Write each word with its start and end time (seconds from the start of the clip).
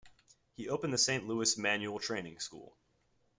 He 0.55 0.67
opened 0.67 0.93
the 0.93 0.97
Saint 0.97 1.27
Louis 1.27 1.55
Manual 1.59 1.99
Training 1.99 2.39
School. 2.39 2.75